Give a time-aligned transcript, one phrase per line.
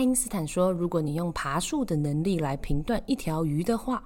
[0.00, 4.02] 爱因斯坦说，如果你用爬树的能力来评断一条鱼的话，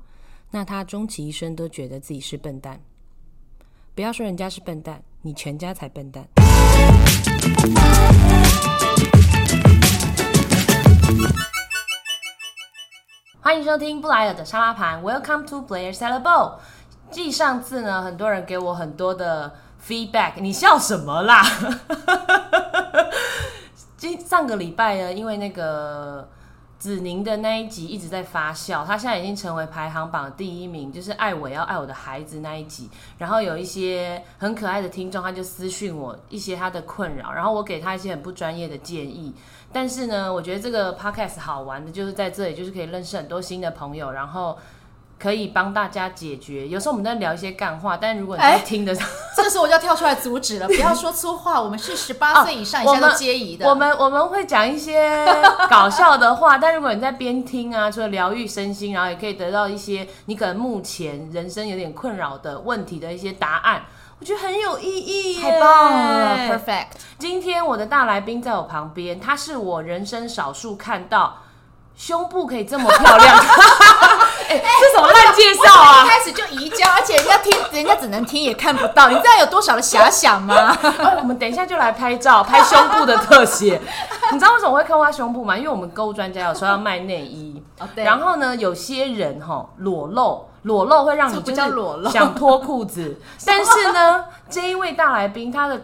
[0.51, 2.81] 那他终其一生都觉得自己是笨蛋。
[3.95, 6.27] 不要说人家是笨蛋，你全家才笨蛋。
[13.41, 16.55] 欢迎收听布莱尔的沙拉盘，Welcome to Blair Salad Bowl。
[17.13, 19.55] 继上次呢，很多人给我很多的
[19.87, 21.45] feedback，你笑什么啦？
[24.27, 26.29] 上个礼拜呢，因为那个
[26.79, 32.91] 子宁的那一集一直在发酵，他现在已经成为排行榜第一名，就是爱我要爱我的孩子那一集。
[33.17, 39.35] 然后有一些很可爱的听众，他就私讯我一些他的困扰，然后我给他一些很不专业的建议。
[39.73, 44.57] 但是呢，我觉得这个 podcast 好玩的就是在这里，就是可以认识很多新的朋友，然后
[45.19, 46.69] 可以帮大家解决。
[46.69, 48.95] 有时候我们在聊一些干话，但如果你在听的，
[49.37, 53.69] 这个时候我就要跳出来阻止了， 不要说粗话，我们是十八岁以上以下都皆宜的。
[53.69, 55.25] 我们我们会讲一些
[55.71, 63.85] 搞笑的话，但如果你在边听啊，除了疗愈身心，然后也可以得到一些你可能目前人生有点困扰的问题的一些答案。
[64.21, 66.87] 我觉得很有意义，太棒了，perfect。
[67.19, 71.39] 今天我的大来宾在我旁边，他是我人生少数看到
[71.97, 73.37] 胸部可以这么漂亮。
[74.49, 76.05] 哎，这什么烂介绍啊！
[76.05, 80.77] 一开始就移交，而且人家听，人家只能听也看不到，你知道有多少的遐想吗？
[81.19, 83.81] 我们等一下就来拍照，拍胸部的特写。
[84.33, 85.57] 你知道为什么会看他胸部吗？
[85.57, 87.63] 因为我们购物专家有说要卖内衣，
[87.97, 90.47] 然后呢，有些人哈裸露。
[90.65, 95.79] 裸露会让你就是想脱裤子，但是呢， 这一位大来宾他的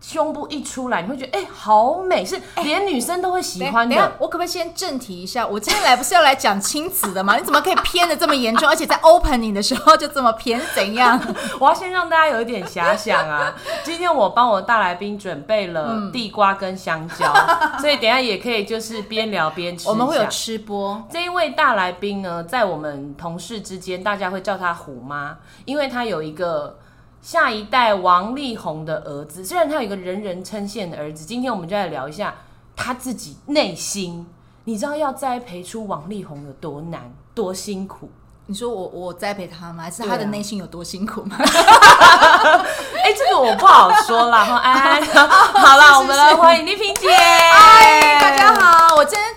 [0.00, 4.12] 胸部一出来，你会觉得哎，好美，是连女生都会喜欢的。
[4.18, 5.44] 我可不可以先正题一下？
[5.44, 7.34] 我今天来不是要来讲亲子的吗？
[7.38, 8.68] 你怎么可以偏的这么严重？
[8.68, 11.20] 而且在 opening 的时候就这么偏，怎样？
[11.58, 13.54] 我要先让大家有一点遐想啊。
[13.82, 17.34] 今天我帮我大来宾准备了地瓜跟香蕉，
[17.80, 19.88] 所以等下也可以就是边聊边吃。
[19.88, 21.02] 我们会有吃播。
[21.10, 26.78] 这一位大来宾呢，在我们同事之间，大家会叫他虎妈，因为他有一个。
[27.26, 32.32] 下一代王力宏的儿子，虽然他有一个人人称羡的儿子，今天我们就来聊一下
[32.76, 34.24] 他自己内心。
[34.62, 38.08] 你知道要栽培出王力宏有多难、多辛苦？
[38.46, 39.82] 你说我我栽培他吗？
[39.82, 41.36] 还是他的内心有多辛苦吗？
[41.42, 44.58] 哎，这个我不好说了哈。
[44.58, 47.08] 哎， 好了，我们来欢迎丽萍姐。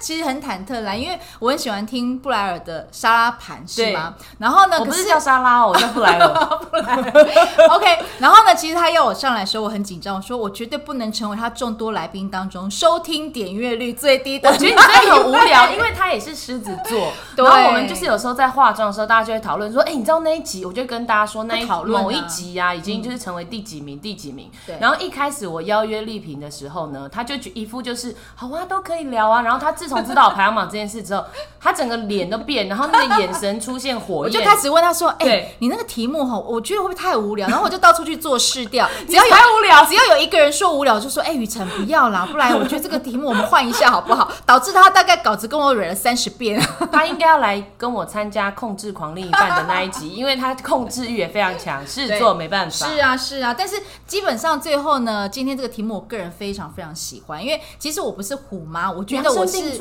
[0.09, 4.16] 其实很忐忑啦，因为我很喜欢听布莱尔的沙拉盘，是吗？
[4.40, 6.58] 然后呢，我不是叫沙拉哦，我叫布莱尔。
[6.72, 7.68] 布莱尔。
[7.75, 8.00] OK。
[8.18, 14.50] 然后呢，其实他要我上来的时候，我很紧张，我说我绝对不能成为他众多来宾当中收听点阅率最低的。
[14.50, 17.14] 我觉得你真的很无聊，因为他也是狮子座。
[17.38, 24.50] 然后我们就是有时候在化妆的时候，大家就会讨论说：“哎，你知道那一集？”我就跟大家说，那一某一集呀，已经就是成为第几名，第几名。
[24.66, 24.76] 对。
[24.81, 29.44] 然后一开始我邀约丽萍的时候呢，他就一副就是好啊，都可以聊啊。
[29.44, 31.23] 然后他自从知道排行榜这件事之后，
[31.59, 34.29] 他整个脸都变，然后那个眼神出现火焰。
[34.29, 46.61] 我就开始问他说：“哎，你那个题目哈，我觉得会不会太无聊？”然后我就到处去做试调， 只要有无聊， 只要有一个人说无聊，就说：“哎，雨辰不要啦，不然我觉得这个题目我们换一下好不好？”导致他大概稿子跟我蕊了三十遍。
[46.91, 52.87] 他应该要来跟我参加控制狂另一半的那一集，因为他控制欲也非常强，狮子座没办法。
[52.87, 53.75] 是啊，是啊，但是
[54.07, 59.79] 基本上最后呢，今天这个题目我个人非常非常喜欢，因为其实我不是虎妈，我觉得我是。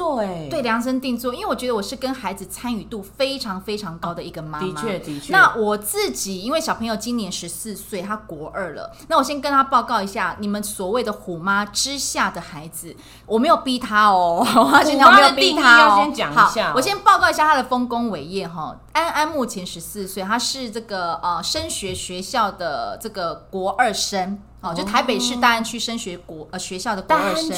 [0.50, 4.66] 对量身定做，因为我觉得我是跟孩子参与度非常非常高的一个妈妈。
[4.66, 5.32] 的确，的确。
[5.32, 8.90] 那我自己，因为小朋友今年十四岁，他国二了。
[9.08, 12.94] 那我先跟他报告一下，你们所谓的虎妈之下的孩子，
[13.26, 14.44] 我没有逼他哦。
[14.48, 16.72] 虎妈的定义要先讲一下。
[16.74, 18.76] 我先报告一下他的丰功伟业哈。
[18.92, 24.40] 安安目前十四岁，他是这个呃升学学校的这个国二生。
[24.60, 27.48] 哦，就台北市大安区升学国呃学校的国二生，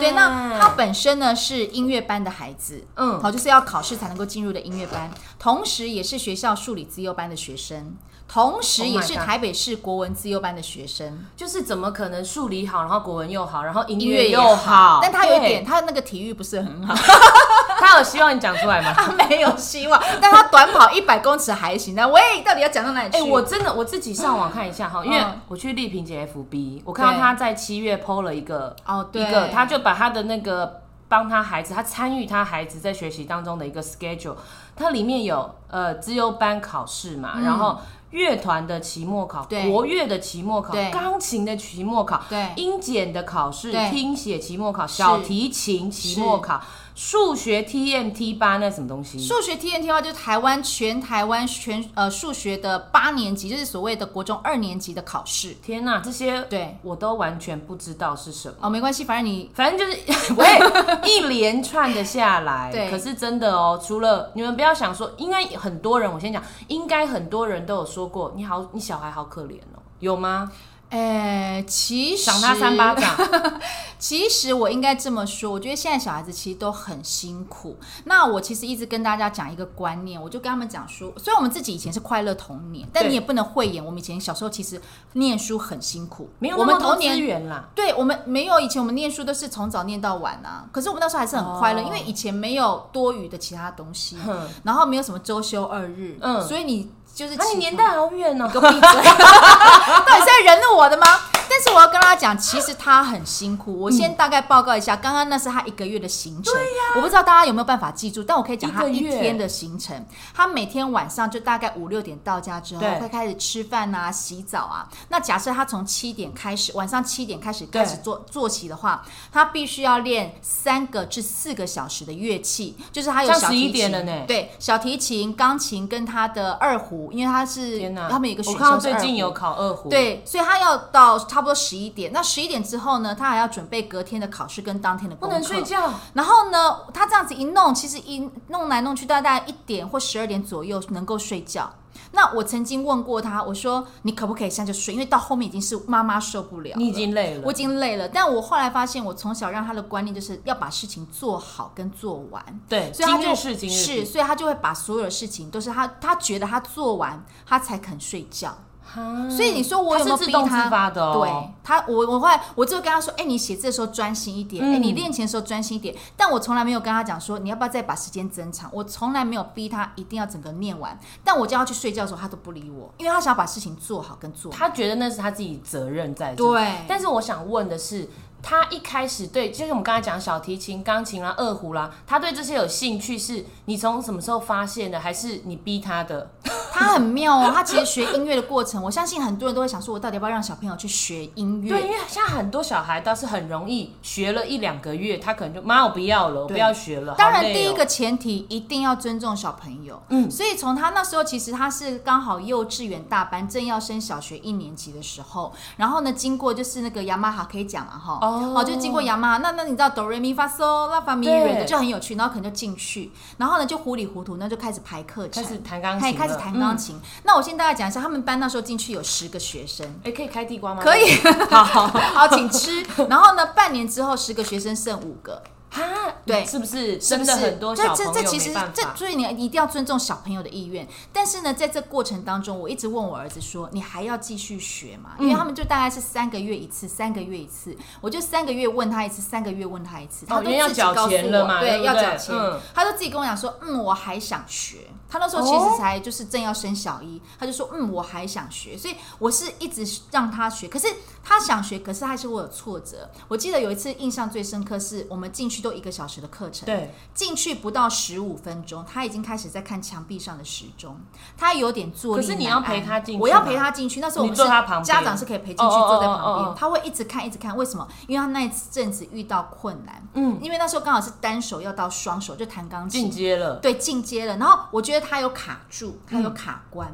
[0.00, 5.08] 对，那他本身呢是音乐班的孩子，嗯，好，就是要考试才能够进入的音乐班，
[5.38, 7.94] 同时也是学校数理资优班的学生。
[8.32, 15.00] 同时，也是台北市国文自优班的学生，就是怎么可能数理好，然后国文又好，然后音乐又好？
[15.02, 16.94] 但他有一点，他那个体育不是很好。
[17.78, 18.92] 他有希望你讲出来吗？
[18.96, 21.94] 他没有希望，但他短跑一百公尺还行。
[21.94, 23.18] 那喂，到底要讲到哪里去？
[23.18, 34.36] 哎，我真的我自己上网看一下哈，因为我去丽萍姐 FB，我看到他在七月 PO 了一个哦，一个，他就把他的那个帮他孩子，他参与他孩子在学习当中的一个 schedule，
[34.74, 37.78] 它里面有呃自优班考试嘛，然后。
[38.12, 39.70] 乐团的期末考、对。
[39.70, 42.52] 国乐的期末考对、钢琴的期末考、对。
[42.56, 46.62] 音检的考试、听写期末考、小提琴期末考、
[47.04, 49.18] 数学 TMT 八那什么东西？
[49.18, 55.52] 数学的话，就是台湾全台湾全呃数学的八年级，就是所谓的国中二年级的考试。
[55.64, 58.54] 天哪，这些对，我都完全不知道是什么。
[58.60, 70.52] 哦，没关系，反正你反正就是 我也一连串的下来， 对可是真的哦，除了你们不要想说，应该很多人，我先讲，应该很多人都有说过，你好，你小孩好可怜哦，有吗？
[70.92, 73.16] 哎，其实赏他三巴掌，
[73.98, 77.78] 其实我应该这么说，我觉得现在小孩子其实都很辛苦。
[78.04, 84.78] 那我其实一直跟大家讲一个观念，我就跟他们讲说，虽然我们自己以前是快乐童年，但你也不能讳言，我们以前小时候其实
[85.14, 87.20] 念书很辛苦，没有我们童年资。
[87.20, 87.70] 源啦。
[87.74, 98.48] 对我们没有以前我们念书都是从早念到晚啊，可是我们那时候还是很快乐，哦因为以前没有多余的其他东西，哼，然后没有什么周休二日，嗯所以你就是啊，你年代好远哦。
[98.52, 98.80] 给我闭嘴！
[98.90, 101.06] 到底是在人怒我的吗？
[101.54, 103.78] 但是我要跟大家讲，其实他很辛苦。
[103.78, 106.54] 我先大概报告一下，刚刚那是他一个月的行程，
[106.96, 110.06] 我不知道大家有没有办法记住，但我可以讲他一天的行程。
[110.32, 112.98] 他每天晚上就大概五六点到家之后，对。
[113.02, 114.88] 会开始吃饭啊、洗澡啊。
[115.10, 123.72] 那假设他从七点开始，晚上七点开始开始做做起的话，他必须要练三个至四个小时的乐器，就是他有像11小提琴。
[123.72, 124.24] 点了呢。
[124.26, 129.00] 对，小提琴、钢琴跟他的二胡，因为他是他们有一个我看到选修是二胡。
[129.00, 132.10] 最近有考二胡，，对，所以他要到差不多十一点。
[132.12, 135.34] 那十一点之后呢，他还要准备隔天的考试跟当天的不功课。
[135.34, 135.92] 能睡觉。
[136.14, 141.70] 然后呢，他这样子一弄，其实一弄来弄去，大概一点或十二点左右能够睡觉。
[142.14, 144.92] 那我曾经问过他，我说你可不可以现在就睡？
[144.92, 148.06] 因为到后面已经是妈妈受不了了，你已经累了，我已经累了。
[148.08, 152.44] 但我后来发现，我从小让他的观念就是要把事情做好跟做完。
[152.68, 158.56] 对，所以他就今日事今日是，所以他就会把所有的事情都是他，他觉得他做完，他才肯睡觉。
[158.92, 160.90] 哈所以你说我有没有逼他？
[160.90, 165.94] 对他，我我后来我就跟他说，哎、你写字的时候专心一点，哎、嗯你练琴的时候专心一点。
[166.16, 168.68] 但我从来没有跟他讲说，你要不要再把时间增长？
[168.72, 170.98] 我从来没有逼他一定要整个念完。
[171.24, 174.58] 但我叫他去睡觉的时候，他都不理我，因为他想要把事情做好跟做好。
[174.58, 176.44] 他觉得那是他自己责任在这。
[176.44, 178.08] 对但是我想问的是，
[178.42, 186.30] 他一开始对，就是我们刚才讲小提琴、钢琴啦、二胡啦，他对这些有兴趣，是你从什么时候发现的，还是你逼他的？
[186.74, 191.68] 他很妙哦，他其实学音乐的过程，我相信很多人都会想说，我到底要不要让小朋友去学音乐？
[191.68, 197.14] 对，因为现在很多小孩倒是很容易学了一两个月，他可能就妈我不要了，我不要学了。
[197.16, 200.02] 当然，哦第一个前提一定要尊重小朋友。
[200.08, 208.31] 嗯所以从他那时候，其实他是刚好幼稚园大班，正要升小学一年级的时候，然后呢，经过就是那个雅马哈可以讲嘛哈，哦
[208.64, 217.00] 就经过雅马哈，那那你知道哆瑞咪发嗦拉发咪对瑞的就很有趣，然后可能就进去，然后呢就糊里糊涂，那就开始排课程，开始弹钢琴，开始弹钢琴。
[217.24, 219.86] 那我先大概讲一下，他们班那时候进去有十个学生。
[219.86, 220.00] 嗯。
[220.04, 220.82] 哎、可以开地瓜吗？
[220.82, 221.16] 可以，
[221.50, 222.82] 好好好，请吃。
[223.08, 225.82] 然后呢，半年之后，十个学生剩五个，哈，
[226.26, 228.52] 对是不是是不是真的很多这这小朋友这其实？
[228.74, 230.86] 这所以你一定要尊重小朋友的意愿。
[231.12, 242.60] 但是呢，在这过程当中，我一直问我儿子说：“你还要继续学吗？”嗯因为他们就大概是三个月一次，三个月一次，我就三个月问他一次，三个月问他一次，他都要自己告诉缴钱了嘛对对要缴钱嗯。
[242.74, 244.78] 他都自己跟我讲说：“嗯，我还想学。”
[245.08, 250.86] 他那时候其哦实才就是正要升小一，他就说：“嗯，我还想学。”所以我是一直让他学，可是
[251.22, 253.08] 他想学，可是还是会有挫折。
[253.28, 261.00] 我记得有一次印象最深刻，是我们进去都一个小时的课程，对，进去不到十五分钟，他已经开始在看墙壁上的时钟，
[261.38, 264.00] 他有点坐立可是你要陪他进去我要陪他进去。
[264.00, 267.56] 那时候我你们是坐他旁边家长是可以陪进去，坐在旁边他会一直看一直看。
[267.56, 267.86] 为什么？
[268.08, 273.56] 因为他那一阵子遇到困难，嗯，因为那时候刚好是单手要到双手，就弹钢进琴，阶了。
[273.56, 274.36] 对，进阶了。
[274.38, 276.92] 然后我觉得他有卡住，他嗯有卡关。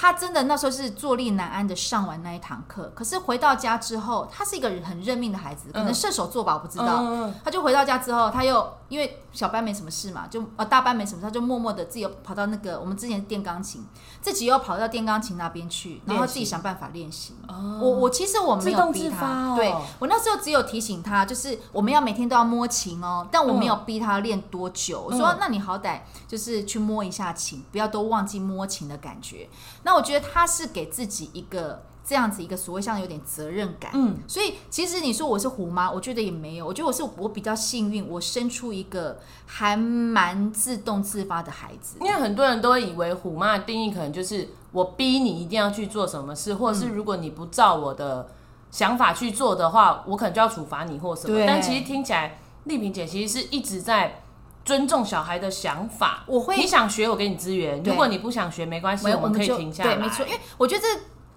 [0.00, 6.98] 他真的那时候是坐立难安的上完那一堂课，可是回到家之后，他是一个很认命的孩子，可能嗯射手座吧，我不知道。
[7.00, 13.84] 嗯他就回到家之后，他又因为小班没什么事嘛，就呃大班没什么事，他就默默的自己又跑到那个我们之前电钢琴，
[14.20, 17.34] 自己又跑到电钢琴那边去，然后自己想办法练习。
[17.46, 25.02] 哦我我其实我没有逼他，对我那时候只有提醒他，就是我们要每天都要摸琴哦，但我没有嗯逼他练多久。
[25.02, 29.48] 我说，那你好歹就是去摸一下琴，不要都忘记摸琴的感觉。
[29.82, 42.06] 那我觉得他是给自己一个这样子一个所谓像有点责任感，嗯，所以其实你说我是虎妈，我觉得也没有，我觉得我是我比较幸运，我生出一个还蛮自动自发的孩子因。
[42.06, 48.30] 为很多人都会以为虎妈的定义可能就是我逼你一定要去做什么事，或者嗯是如果你不照我的
[48.70, 51.38] 想法去做的话，我可能就要处罚你或什么。
[51.46, 54.22] 但其实听起来，丽萍姐其实是一直在
[54.64, 56.24] 尊重小孩的想法。
[56.26, 59.94] 我会你想学，我给你资源；如果你不想学，没关系，我们可以停下来。
[59.94, 60.88] 对，没错，因为我觉得这。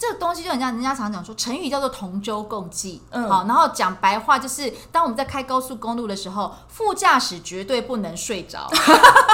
[0.02, 3.30] 这个东西就很像人家常讲说，成语叫做同舟共济，嗯。
[3.30, 8.68] 好，然后讲白话就是，当我们在开高速公路的时候，副驾驶绝对不能睡着，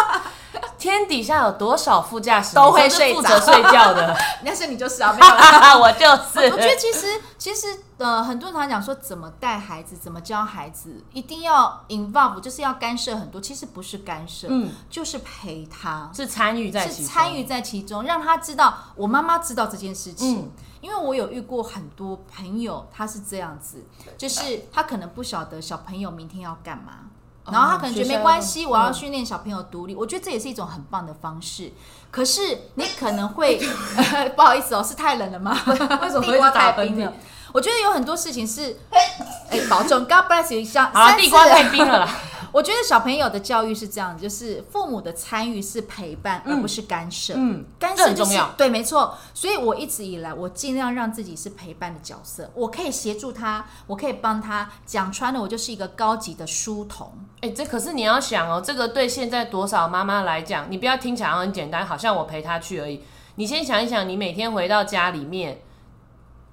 [0.77, 4.15] 天底下有多少副驾驶都会睡着负责睡觉的？
[4.45, 5.77] 但是你就是啊，没有啦。
[5.79, 6.39] 我就是。
[6.51, 7.07] 我觉得其实
[7.37, 7.67] 其实
[7.97, 13.41] 呃，很多人常讲说怎么带孩子，怎么教孩子，一定要 involve，就是要干涉很多。
[13.41, 20.39] 其实不是干涉，嗯，就是陪他，是参与在其中，是参与在其中，让他知道我妈妈知道这件事情。
[20.39, 23.83] 嗯因为我有遇过很多朋友，他是这样子，
[24.15, 26.99] 就是他可能不晓得小朋友明天要干嘛。
[27.47, 31.71] 哦然后他可能觉得没关系，我要训练小朋友独立，我觉得这也是一种很棒的方式。
[32.11, 33.59] 可是你可能会
[34.35, 35.57] 不好意思哦，是太冷了吗？
[35.65, 35.73] 为
[36.03, 37.13] 为什么会地瓜打冰了？
[37.53, 38.77] 我觉得有很多事情是，
[39.49, 40.91] 哎，保重，God bless you 一下。
[40.93, 42.09] 好了，三次地瓜太冰了啦。
[42.51, 47.33] 我觉得小朋友的教育是这样，就是父母的参与是陪伴，而不是干涉。
[47.35, 49.17] 嗯，干涉就是很重要对，没错。
[49.33, 54.69] 所以我一直以来，我尽量让自己是陪伴的角色，我可以协助他，我可以帮他。
[54.85, 57.11] 讲穿了，我就是一个高级的书童。
[57.41, 63.01] 哎、这可是你要想哦，这个对现在多少妈妈来讲，你不要听起来很简单，好像我陪他去而已。
[63.35, 65.61] 你先想一想，你每天回到家里面，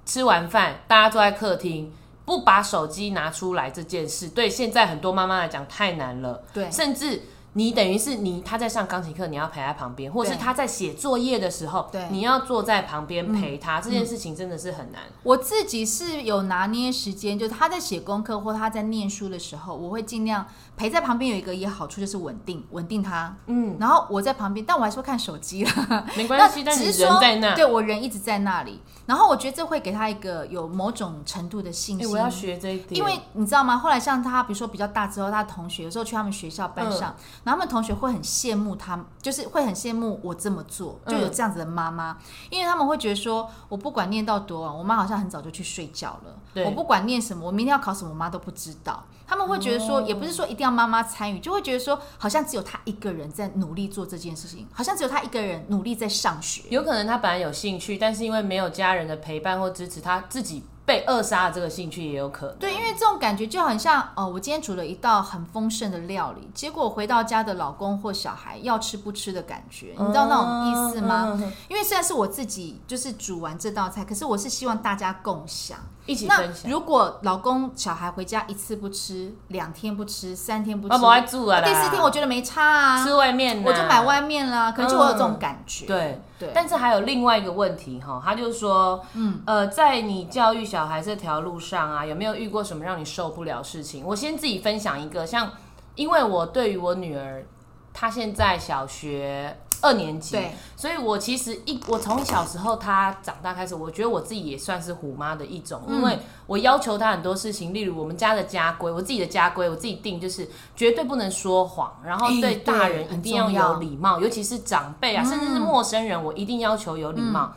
[0.05, 1.93] 吃完饭，大家坐在客厅，
[2.25, 6.43] 不把手机拿出来这件事，对现在很多妈妈来讲太难了。
[6.53, 7.23] 对甚至
[7.55, 15.03] 你等于是你他在上钢琴课，你要陪在旁边，或是他在写作业的时候你要坐在旁边陪他，这件事情真的是很难。
[15.25, 20.47] 我自己是有拿捏时间，就是他在写功课或他在念书的时候，我会尽量
[20.77, 21.25] 陪在旁边。
[21.25, 23.35] 有一个也好处就是稳定，稳定他。
[23.47, 26.05] 嗯，然后我在旁边，但我还是会看手机啦。
[26.17, 27.55] 没关系，但只是说人在那。
[27.55, 28.83] 对我人一直在那里。
[29.07, 32.11] 然后我觉得这会给他一个有某种程度的信哎、心。
[32.11, 33.79] 我要学这一点，因为你知道吗？
[33.79, 42.17] 后来像他，比如说比较大之后，他的同学有时候去他们学校班上，嗯然后他们同学会很羡慕他，就是会很羡慕我这么做，就有这样子的妈妈，
[42.51, 46.65] 因为他们会觉得说，我不管念到多晚，我妈好像很早就去睡觉了。
[46.65, 49.05] 我不管念什么，我明天要考什么，我妈都不知道。
[49.27, 56.63] 他们会觉得说，哦也不是说一定要妈妈参与，就会觉得说，好像只有他一个人在努力做这件事情，好像只有他一个人努力在上学。
[56.69, 62.57] 有可能他本来有兴趣，但是因为没有家人的陪伴或支持，他自己被扼杀的这个兴趣也有可能。
[62.59, 71.25] 对，因为这种感觉就很像哦，我今天煮了一道很丰盛的料理，结果回到家的老公或小孩要吃不吃的感觉，你知道那种意思吗？
[71.29, 71.41] 嗯？
[71.41, 75.79] 嗯嗯因为虽然是我自己就是煮完这道菜，可是我是希望大家共享。
[76.07, 76.71] 一起那分享。
[76.71, 85.87] 如果老公小孩回家一次不吃，两天不吃，三天不吃，我不爱住啊，第四天我觉得没差啊，吃外面呐，我就买外面啦，可能就会有这种感觉。
[85.87, 86.21] 对。
[86.37, 94.05] 对，但是还有另外一个问题哈，他就说，嗯，呃，在你教育小孩这条路上啊，有没有遇过什么让你受不了事情？
[94.05, 95.53] 我先自己分享一个，像
[95.95, 97.47] 因为我对于我女儿，
[97.93, 117.53] 她现在小学二年级，对，所以我其实一我从小时候他长大开始，我觉得我自己也算是虎妈的一种，因为我要求他很多事情，例如我们家的家规，我自己的家规我自己定，就是绝对不能说谎，然后哎对大人一定要有礼貌，尤其是长辈啊，甚至是嗯陌生人，我一定要求有礼貌。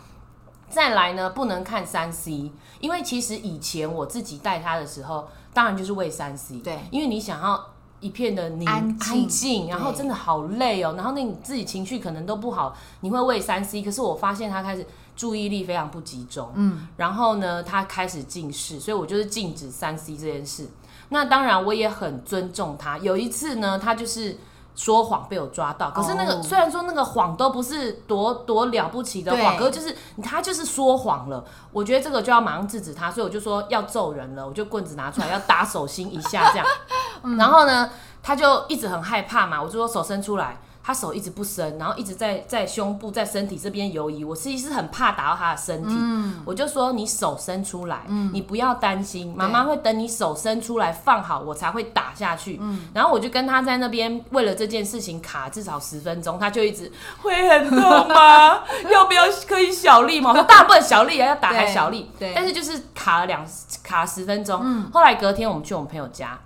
[0.70, 6.78] 再来呢，不能看三 C，因为其实以前我自己带他的时候，当然就是为三 C，对。
[6.92, 7.66] 因为你想要
[8.00, 14.86] 一片的宁安静静，然后真的好累哦，然后那你自己情绪可能都不好，你会喂三 C，可是我发现他开始
[15.16, 20.68] 注意力非常不集中，嗯，然后呢，他开始近视，所以我就是禁止三 C 这件事。
[21.10, 24.38] 那当然我也很尊重他，有一次呢，他就是。
[24.78, 29.94] 说谎被我抓到，可是那个、哦虽然说那个谎都不是多多了不起的谎，可是就是
[30.24, 31.44] 他就是说谎了。
[31.74, 36.66] 我觉得这个就要马上制止他，所以我就说要揍人了，我就棍子拿出来要打手心一下这样。
[37.38, 37.90] 然后呢，
[38.22, 40.60] 他就一直很害怕嘛，我就说手伸出来。
[40.88, 44.24] 他手一直不伸，然后一直在在胸部、在身体这边游移。
[44.24, 45.94] 我其实是很怕打到他的身体，
[46.46, 52.58] 我就说你手伸出来，你不要担心，妈妈会等你手伸出来放好，我才会打下去。
[52.94, 56.90] 然后我就跟他在那边为了这件事情卡至少十分钟，他就一直
[57.22, 58.62] 会很痛吗？
[58.90, 60.30] 要不要可以小力吗？
[60.30, 62.10] 我说当然不能小力啊，要打还小力。
[62.18, 63.46] 对但是就是卡了两
[63.84, 64.90] 卡十分钟。
[64.94, 66.40] 后来隔天我们去我们朋友家，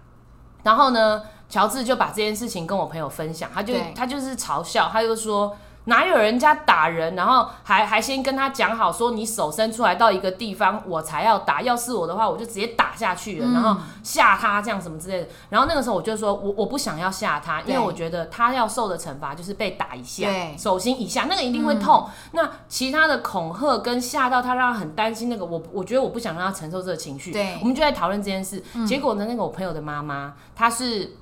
[0.63, 1.21] 然后呢，
[1.51, 5.55] 乔治就把这件事情跟我朋友分享，他就他就是嘲笑，他就说。
[5.86, 11.60] 哪有人家打人，然后还还先跟他讲好，说你手伸出来到一个地方，我才要打。
[11.63, 15.27] 要是我的话，我就直接打下去了，然后吓他这样什么之类的。
[15.50, 22.08] 然后那个时候我就说，我我不想要吓他，因为我觉得他要受的惩罚就是被打一下，手心一下，那个一定会痛。
[22.34, 27.31] 那其他的恐吓跟吓到他，让他很担心，那个我我觉得我不想让他承受这个情绪。
[27.31, 28.63] 对我们就在讨论这件事。
[28.86, 31.17] 结果呢，那个我朋友的妈妈，她是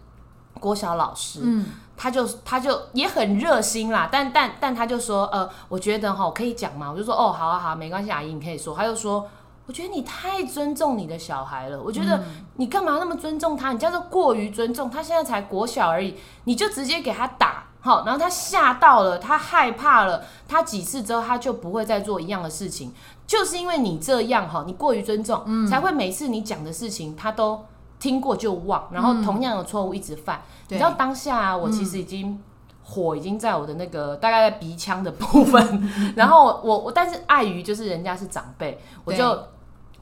[0.59, 1.65] 国小老师，嗯，
[1.95, 6.91] 他就他就也很热心啦，但但但他就说，呃，我觉得哈，我可以讲嘛？
[6.91, 8.75] 我就说，哦，好啊好，没关系，阿姨你可以说。
[8.75, 9.27] 他就说，
[9.65, 12.23] 我觉得你太尊重你的小孩了，我觉得
[12.55, 13.71] 你干嘛那么尊重他？
[13.71, 16.15] 你叫做过于尊重他，现在才国小而已，
[16.45, 17.65] 你就直接给他打。
[17.81, 22.93] 好，然后他吓到了，他害怕了，他几次之后他就不会再做一样的事情，
[23.25, 27.63] 就是因为你这样哈，你过于尊重，才会每次你讲的事情他都
[27.99, 30.41] 听过就忘，然后同样的错误一直犯。
[30.69, 32.41] 你知道当下啊我其实已经
[32.83, 39.37] 火已经在我的那个大概在鼻腔的部分， 然后我我但是碍于就是人家是长辈，我就。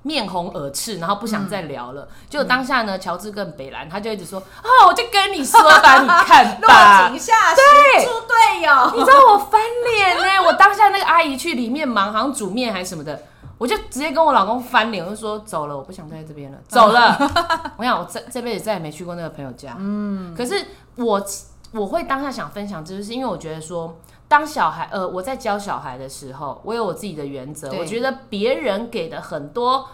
[0.03, 2.07] 面红耳赤，然后不想再聊了。
[2.29, 10.47] 就当下呢，乔治跟北兰他就一直说：“啊，我就跟你说吧，你看吧，落井下石，猪队友。”你知道我翻脸呢？
[10.47, 13.21] 我当下那个阿姨去里面忙，好像煮面还是什么的，
[13.57, 17.17] 我就直接跟我老公翻脸，我就说：“走了，我不想待在这边了，走了。
[17.77, 19.75] ”我想我这这辈子再也没去过那个朋友家。
[19.79, 21.25] 嗯，可是我
[21.71, 23.97] 我会当下想分享，就是因为我觉得说。
[24.29, 27.71] 当小孩，呃，我在教小孩的时候，我有我自己的原则。
[27.79, 29.87] 我觉得别人给的很多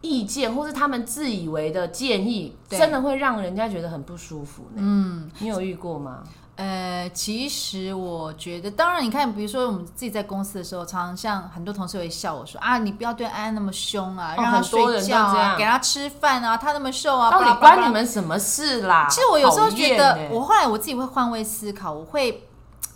[0.00, 4.66] 意见，或是他们自以为的建议，真的会让人家觉得很不舒服。
[4.76, 6.22] 嗯，你有遇过吗？
[6.60, 22.46] 呃，其实我觉得，当然，你看，比如说我们自己在公司的时候，常常像很多同事会笑我说：“啊，你不要对安安那么凶啊，让他睡觉啊，给他吃饭啊，他那么瘦啊，到底关你们什么事啦？”其实我有时候觉得，我后来我自己会换位思考，我会。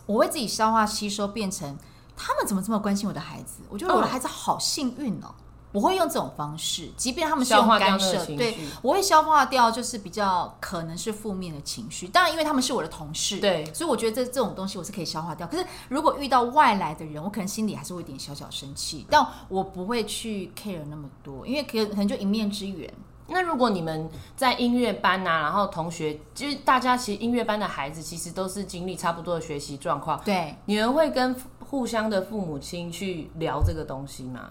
[0.07, 1.79] 我会自己消化吸收，变成
[2.15, 3.63] 他们怎么这么关心我的孩子？
[3.71, 5.33] 我觉得我的孩子好幸运哦！
[5.75, 12.07] 我会用这种方式，即便他们是用干涉，对，我会消化掉，就是比较可能是负面的情绪。
[12.07, 15.45] 当然，因为他们是我的同事，对，所以我觉得这这种东西我是可以消化掉。
[15.49, 22.89] 可是如果遇到外来的人，我可能心里还是会有点小小生气，但我不会去 care 那么多，因为可可能就一面之缘。
[23.27, 34.51] 那如果你们在音乐班呐，然后同学就是大家其实音乐班的孩子其实都是经历差不多的学习状况，对，你们会跟互相的父母亲去聊这个东西吗？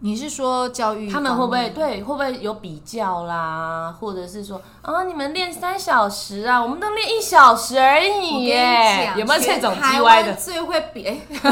[0.00, 10.34] 你是说教育他们会不会对会不会有比较啦，或者是说啊你们练三小时啊，我们都练一小时而已耶，有没有这种叽歪的？
[10.34, 11.42] 最会比， 全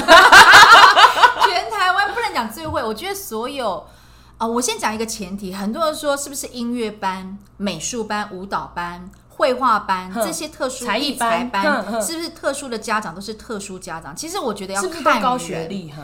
[1.71, 3.85] 台湾不能讲最会，我觉得所有。
[4.38, 11.50] 啊，我先讲一个前提，很多人说是不是音乐班、美术班、舞蹈班、绘画班这些特殊才艺班，
[12.03, 14.15] 是不是特殊的家长都是特殊家长？
[14.15, 16.03] 其实我觉得要看高学历哈，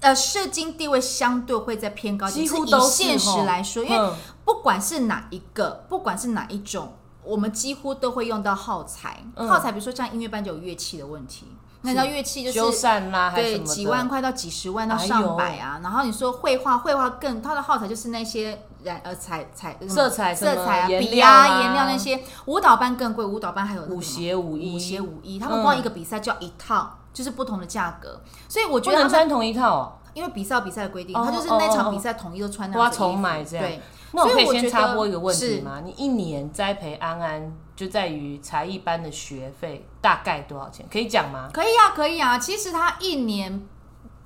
[0.00, 4.12] 呃，社经地位相对会在偏高，几乎都现实来说，因为
[4.44, 9.22] 不管是哪一个，不管是哪一种，我们几乎都会用到耗材。
[9.36, 11.46] 耗材，比如说像音乐班就有乐器的问题。
[11.82, 15.80] 那叫乐器就是修缮啦，对，几万块到几十万到上百啊。
[15.82, 22.22] 然后你说绘画，绘画更它的耗材就是那些染呃彩彩色彩色彩啊笔啊颜料那些。
[22.44, 28.20] 舞蹈班更贵，舞蹈班还有舞鞋舞衣，舞鞋舞衣，他们光一个比赛就要一套，就是不同的价格。
[28.48, 33.66] 所以我觉得不能穿同一套，因为比赛比赛的规定，他就是那场比赛统一都穿那要重买这样。
[33.66, 33.80] 对。
[34.12, 35.80] 那我可以先插播一个问题吗？
[35.84, 40.84] 你一年栽培安安就在于才艺班的学费大概多少钱？
[40.90, 41.48] 可以讲吗？
[41.52, 42.38] 可以啊，可以啊。
[42.38, 43.66] 其实他一年。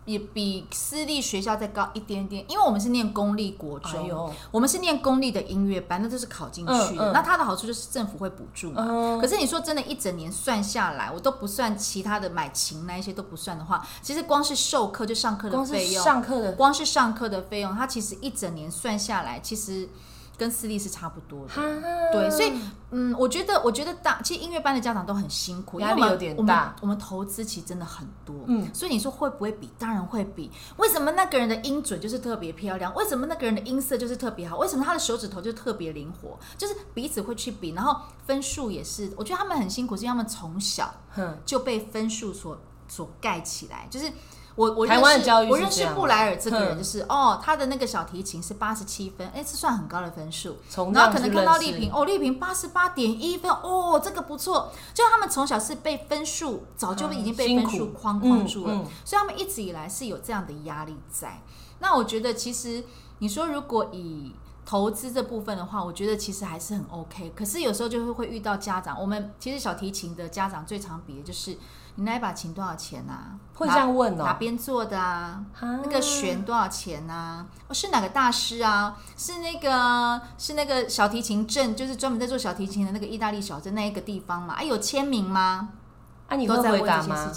[0.04, 7.12] 也比私立学校再高一点点，因为我们是念公立国中，我们是念公立的音乐班，那都是考进去的。
[7.12, 9.18] 那它的好处就是政府会补助嘛。
[9.20, 19.88] 可是你说真的，一整年算下来，我都不算其他的买琴那一些都不算的话，其实光是授课就上课的费用，上课的光是上课的费用，它其实一整年算下来，其实。
[20.36, 21.52] 跟私立是差不多的，
[22.12, 22.52] 对，所以
[22.90, 26.74] 嗯，我觉得，我觉得大，其实音乐班的家长都很辛苦，压力有点大。
[26.80, 29.70] 我们投资其实真的很多，嗯，所以你说会不会比？
[29.78, 30.50] 当然会比。
[30.76, 32.92] 为什么那个人的音准就是特别漂亮？
[32.94, 34.56] 为什么那个人的音色就是特别好？
[34.58, 36.36] 为什么他的手指头就特别灵活？
[36.58, 39.12] 就是彼此会去比，然后分数也是。
[39.16, 40.92] 我觉得他们很辛苦，是因为他们从小
[41.46, 44.10] 就被分数所所盖起来，就是。
[44.56, 50.56] 我我认识我认识布莱尔这个人，就是哦，他的那个小提琴是八十七分，哎，这算很高的分数。
[50.92, 54.72] 然后可能看到丽萍，哦，丽萍八十八点一分，哦，这个不错。
[54.92, 61.42] 就他们从小是被分数早就已经被分数框框住了，所以他们一直以来是有这样的压力在。
[61.80, 62.84] 那我觉得其实
[63.18, 64.32] 你说如果以
[64.64, 67.32] 投资这部分的话，我觉得其实还是很 OK。
[67.36, 71.58] 可是有时候就会会遇到家长，我们其实小提琴的家长最常比的就是
[71.96, 73.38] 你那一把琴多少钱啊？
[73.54, 74.24] 会这样问哦？
[74.24, 75.44] 哪边做的啊？
[75.60, 77.46] 那个弦多少钱啊？
[77.70, 78.96] 是哪个大师啊？
[79.16, 84.54] 是那个是那个小提琴镇，就是专门在做小提琴的那个意大利小镇那一个地方嘛？
[84.54, 85.68] 哎，有签名吗？
[86.28, 87.32] 啊，你会回答吗？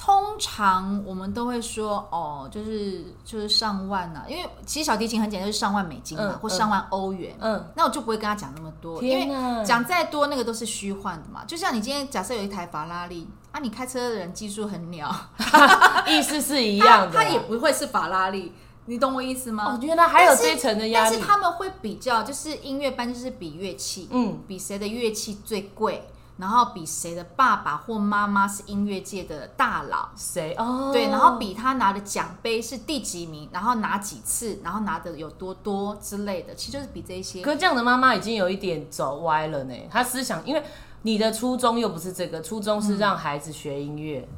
[0.00, 7.36] 通常我们都会说哦，就是就是上万啊，因为其实小提琴很简单，就是上万美金嘛，嗯或上万欧元。
[7.40, 11.44] 嗯，那我就不会跟他讲那么多，因为讲再多那个都是虚幻的嘛。
[11.44, 15.14] 就像你今天假设有一台法拉利啊，你开车的人技术很鸟，
[16.06, 18.52] 意思是一样的啦，他也不会是法拉利，
[18.86, 19.72] 你懂我意思吗？
[19.72, 30.10] 我觉得还有这一层的压力但力，是他们会比较，就是音乐班就是比乐器，嗯，比谁的乐器最贵，然后比谁的爸爸或妈妈是音乐界的大佬。
[30.14, 37.42] 谁哦，对，然后比他拿的奖杯是第几名，然后拿几次，然后拿的有多多之类的，其实就是比这些。
[37.42, 39.74] 可这样的妈妈已经有一点走歪了呢。
[39.90, 40.62] 她思想，因为
[41.02, 44.28] 你的初衷又不是这个，初衷是让孩子学音乐。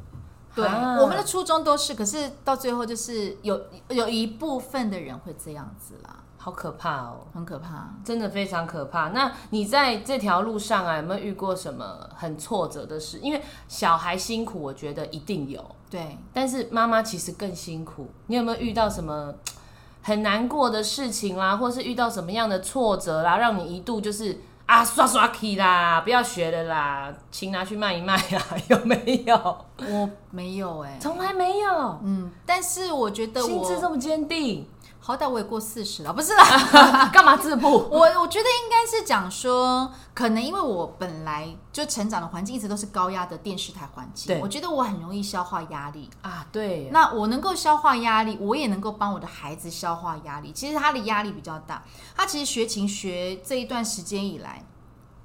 [0.53, 7.89] 对，啊我们的初衷都是，可是到最后就是有有一部分的人会这样子啦，好可怕哦，很可怕。
[8.03, 9.09] 真的非常可怕。
[9.09, 13.19] 那你在这条路上啊，有没有遇过什么很挫折的事？
[13.19, 18.09] 因为小孩辛苦，我觉得一定有，对，但是妈妈其实更辛苦。
[18.27, 19.33] 你有没有遇到什么
[20.03, 24.41] 很难过的事情啦，或是遇到什么样的挫折啦，让你一度就是
[24.71, 28.41] 啊刷刷 key 啦，不要学了啦，琴拿去卖一卖啊？
[28.69, 29.65] 有没有？
[29.77, 34.65] 我没有哎、从来没有，嗯，但是我觉得我心智这么坚定，
[35.03, 37.69] 好歹我也过四十了，不是啦， 干嘛自曝？
[37.89, 46.07] 我我觉得应该是讲说，可能因为我本来就成长的环境一直都是高压的电视台环境，我觉得我很容易消化压力。
[46.21, 50.51] 啊，对，那我能够消化压力，我也能够帮我的孩子消化压力。
[50.51, 51.83] 其实他的压力比较大，
[52.15, 54.63] 他其实学琴学这一段时间以来，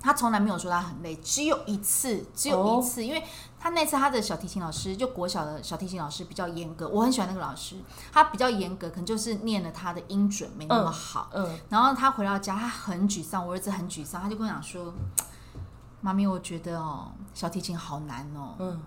[0.07, 3.21] 他从来没有说他很累，只有一次，只有一次，因为
[3.59, 7.75] 他那次他的小提琴老师，就国小的小提琴老师比较严格，我很喜欢那个老师，
[8.13, 14.95] 他比较严格，可能就是念了他的音准没那么好，嗯，然后他回到家，他很沮丧，我儿子很沮丧，他就跟我讲说
[16.01, 18.81] ：“妈咪，我觉得哦，小提琴好难哦，嗯，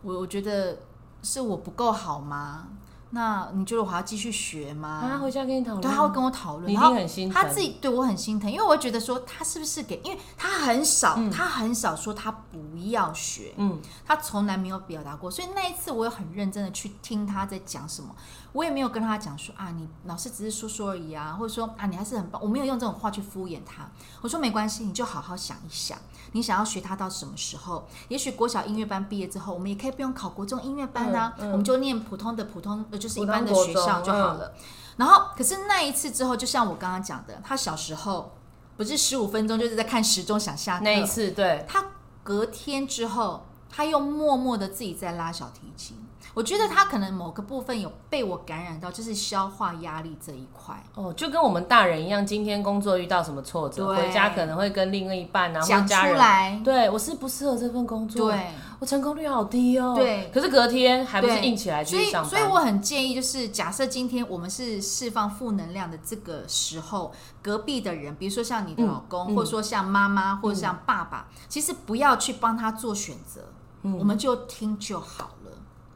[0.00, 0.78] 我我觉得
[1.22, 2.68] 是我不够好吗？
[3.14, 6.94] 那你觉得我还要继续学他啊？”回家跟你讨论，对，他会跟我讨论，然后
[7.32, 12.58] 他自己对我很心疼，因为我会觉得说他是不是给，因为他很少，他很少说他不
[12.90, 18.14] 要学，嗯，他从来没有表达过，所以那一次我有很认真的去听他在讲什么，
[18.54, 23.90] 我也没有跟他讲说啊，你老师只是说说而已啊，或者说啊，你还是很棒，我没有用这种话去敷衍他。
[24.22, 25.98] 我说没关系，你就好好想一想，
[26.30, 27.86] 你想要学他到什么时候？
[28.06, 34.52] 也许国小音乐班毕业之后，我们也可以不用考国中音乐班啊，嗯嗯我们就念普通的普通呃，就是一般的学校就好了。
[34.98, 38.36] 然后，可是那一次之后，就像我刚刚讲的，他小时候
[38.76, 41.84] 不是十五分钟就是在看时钟想下课，那一次，对，他
[42.22, 45.96] 隔天之后，他又默默的自己在拉小提琴。
[46.32, 56.60] 我觉得他可能某个部分有被我感染到，就是消化压力这一块，哦，就跟我们大人一样，今天工作遇到什么挫折，回家可能会跟另一半啊或讲出家人，来。
[56.64, 58.46] 对我是不适合这份工作，对，
[58.78, 73.42] 我成功率好低哦，对可是隔天还不是硬起来继所以续上班，所以我很建议，就是假设今天我们是释放负能量的这个时候，隔壁的人，比如说像你的老公，嗯或者说像妈妈，或者像爸爸，其实不要去帮他做选择，
[73.82, 75.43] 嗯我们就听就好了。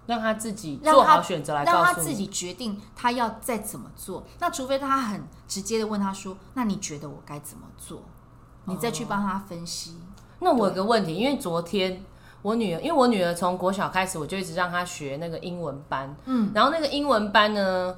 [0.08, 1.94] 让他自己做好选择来让告诉你。
[1.94, 4.24] 他自己决定他要再怎么做。
[4.40, 8.02] 那除非他很直接的问他说：“那你觉得我该怎么做？”
[8.64, 9.98] 你再去帮他分析。
[10.38, 12.02] 那我有个问题，因为昨天
[12.40, 17.94] 我女儿，因为我女儿从国小开始，我就一直让她学那个英文班，嗯，然后那个英文班呢，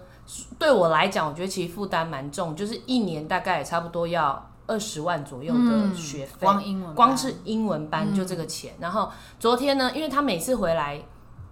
[0.58, 8.74] 对我来讲，我觉得其实负担蛮重，就是一年大概也差不多要二十万左右的学费，嗯光英文光是英文班就这个钱。
[8.80, 11.00] 然后昨天呢，因为她每次回来。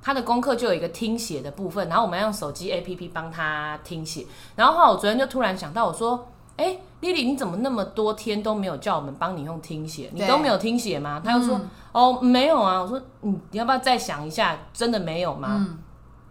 [0.09, 4.25] 她的功课就有一个听写的部分，然后我们要用手机 APP 帮他听写。
[4.57, 10.11] 然后后来我昨天就突然想到，我说：“哎、丽丽，你怎么那么多天都没有叫我们帮你用听写？
[10.14, 11.61] 你都没有听写吗？”他又说
[11.92, 14.59] ：“哦，没有啊。”我说：“你你要不要再想一下？
[14.73, 15.79] 真的没有吗？”嗯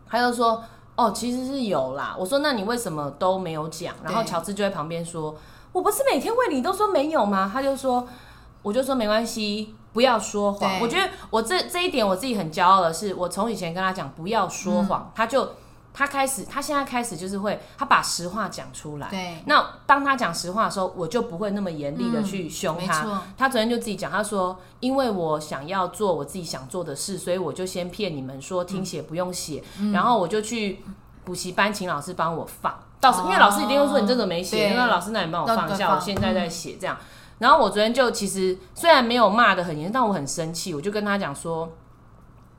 [0.10, 0.64] 他又说
[0.98, 5.36] ：“哦，其实是有啦。”我说：“那你为什么都没有讲？”然后乔治就在旁边说
[5.72, 8.08] ：“我不是每天问你都说没有吗？”他就说
[8.64, 15.54] ：“我就说没关系，不要说谎。”我觉得我这这一点我自己很骄傲的是，我从以前跟他讲不要说嗯谎，他就
[15.92, 19.08] 他开始，他现在开始就是会，他把实话讲出来。
[19.10, 23.24] 对，那当他讲实话的时候，我就不会那么严厉的去凶他。
[23.36, 30.84] 他昨天就自己讲，他说：“因为我想要做我自己想做的事，所以我就先骗你们说听写不用写，嗯然后我就去
[31.24, 32.78] 补习班请老师帮我放。
[33.00, 36.96] 到因为老师一定会说你这个没写，对那老师那你帮我放一下，我现在在写这样。
[37.40, 41.72] 然后我昨天就其实虽然没有骂的很严，但我很生气，我就跟他讲说。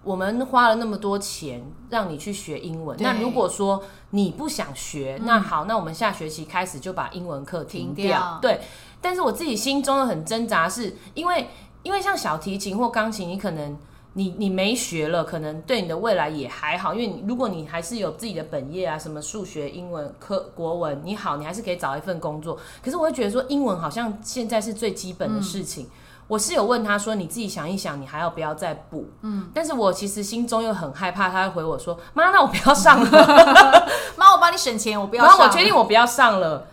[0.05, 8.39] 我们花了那么多钱让你去学英文，那如果说你不想学，那好，那我们下学期开始就把英文课停停掉。
[8.41, 8.61] 对，
[9.03, 11.51] 但是我自己心中又很挣扎是，因为
[11.83, 13.77] 因为像小提琴或钢琴，你可能
[14.15, 22.59] 你你没学了，可能对你的未来也还好，因为你如果你还是有自己的本业啊，什么数学、英文、科、国文，你好，你还是可以找一份工作。
[22.83, 25.89] 可是我会觉得说，英文好像现在是最基本的事情。
[26.27, 29.09] 我是有问他说，你自己想一想，你还要不要再补？
[29.23, 35.25] 嗯，但是我其实心中又很害怕，他会回我说，妈，那我不要上了，妈，我帮你省钱，我不要。
[35.25, 36.67] 然后我决定我不要上了，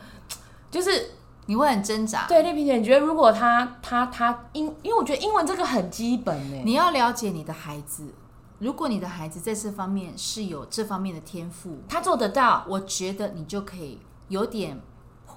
[0.69, 1.11] 就是
[1.45, 2.25] 你会很挣扎。
[2.27, 8.13] 对，丽萍姐，你觉得如果他他他英，因为我觉得英文这个很基本呢，你要了解你的孩子，
[8.59, 14.81] 如果你的孩子在这方面是有这方面的天赋，他做得到，我觉得你就可以有点。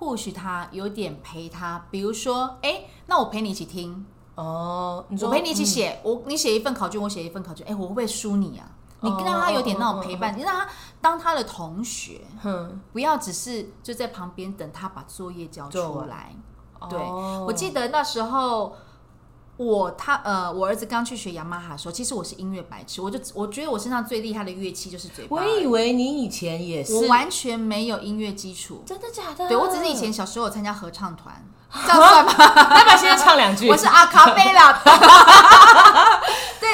[0.01, 8.78] 或许他有点陪他，比如说，哎，那我陪你一起听哦，我陪你一起写，我你写一份考卷，我写一份考卷，哎，我会不会输你啊？
[9.01, 10.67] 你让他有点那种陪伴，你让他
[11.01, 12.21] 当他的同学，
[12.93, 16.35] 不要只是就在旁边等他把作业交出来。
[16.89, 18.77] 对，我记得那时候。
[19.59, 25.37] 我他呃，我儿子刚去学雅马哈的时候，其实我是音乐白痴，我就我觉得我身上最厉害的乐器就是嘴巴。
[25.37, 29.49] 我以为你以前也是，我完全没有音乐基础，真的假的？
[29.49, 32.33] 对我只是以前小时候有参加合唱团， 这样算吗？
[32.79, 33.69] 要不要现在唱两句？
[33.69, 34.81] 我是阿卡贝拉。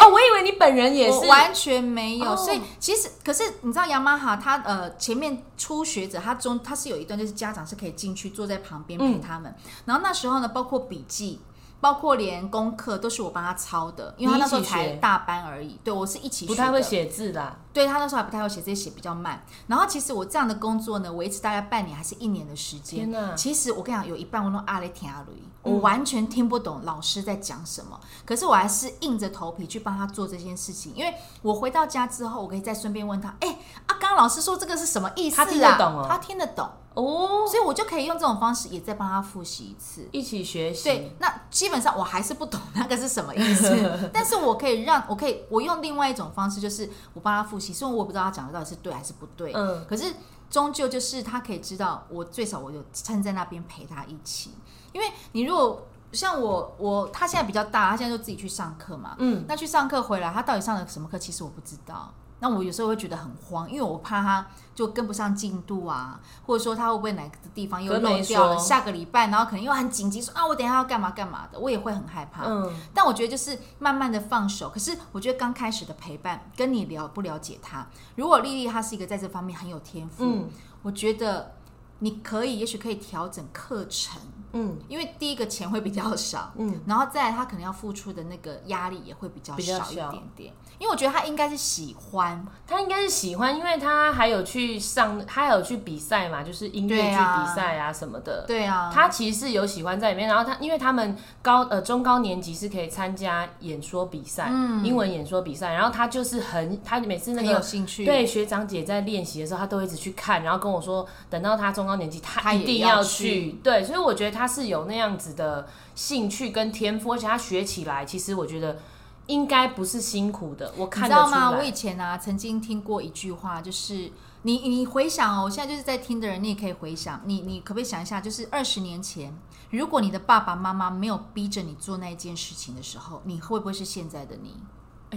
[0.09, 2.37] 我以为你本人也是，完全没有。
[2.37, 11.41] 所以其实，可是你知道雅马哈，他呃前面初学者，他中他是有一段就是家长是可以进去坐在旁边陪他们，然后那时候呢，包括笔记。
[11.85, 15.79] 包括连功课都是我帮他抄的，因为他那时候才大班而已。
[15.85, 19.45] 对我是一起不太会写字的，对他那时候还不太会写字，写比较慢。
[19.67, 23.13] 然后其实我这样的工作呢，维持大概半年还是一年的时间。
[23.37, 28.01] 其实我跟你讲，有一半我都阿雷听阿雷，我完全听不懂老师在讲什么。
[28.25, 35.45] 可是我还是硬着头皮去帮他做这件事情，因为我回到家之后，我可以再顺便问他：哎，阿刚老师说这个是什么意思啊？
[35.45, 36.67] 他听得懂哦，他听得懂。
[36.95, 40.85] 哦，所以我就可以用这种方式，也再帮他复习一次，一起学习。
[40.85, 50.15] 对，那基本上我还是不懂那个是什么意思， 但是我可以让我可以我用另外一种方式，就是我帮他复习，虽然我不知道他讲的到底是对还是不对，嗯，可是
[50.49, 54.53] 终究就是他可以知道，我最少我有站在那边陪他一起。
[54.93, 62.15] 因为你如果像我，我他现在比较大，他现在就自己去上课嘛，嗯，那去上课回来，他到底上了什么课，其实我不知道。
[62.45, 68.59] 那我有时候会觉得很慌，因为我怕他就跟不上进度啊，或者说他会不会哪个地方又漏掉了？
[68.59, 72.45] 下个礼拜，然后可能又很紧急说啊，我等下要干嘛干嘛的，我也会很害怕。
[72.45, 74.69] 嗯，但我觉得就是慢慢的放手。
[74.69, 80.47] 可是我觉得刚开始的陪伴，跟你了不了解他，如果丽丽她是一个在这方面很有天赋，
[80.83, 81.55] 我觉得
[82.01, 84.21] 你可以，也许可以调整课程。
[84.57, 90.55] 嗯，因为第一个钱会比较少，嗯，然后再来他可能要付出的那个压力也会比较少一点点。
[90.85, 98.45] 因为我觉得他应该是喜欢，他应该是喜欢，因为他还有去上，他还有去比赛嘛，就是音乐剧比赛啊什么的。
[98.47, 100.29] 对啊，他其实是有喜欢在里面。
[100.29, 104.51] 然后他，因为他们高呃中高年级是可以参加演说比赛，
[104.83, 105.73] 英文演说比赛。
[105.73, 113.53] 然后他就是很，他每次那个有兴趣，对学长姐在练习的时候，他都一直去看，然后跟我说，等到他中高年级，他一定要去。
[113.63, 118.77] 对，所以我觉得他是有那样子的兴趣跟天赋，而且他学起来，其实我觉得。
[119.27, 121.51] 应该不是辛苦的，我看知道吗？
[121.53, 129.35] 我以前啊，曾经听过一句话，就是你你回想哦，我现在就是在听的人，你也可以回想，你你可不可以想一下，就是二十年前，
[129.71, 134.55] 如果你的爸爸妈妈没有逼着你做那一件事情的时候，你会不会是现在的你？